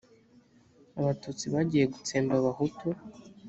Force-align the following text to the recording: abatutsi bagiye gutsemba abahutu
abatutsi 0.99 1.45
bagiye 1.53 1.85
gutsemba 1.93 2.33
abahutu 2.37 2.87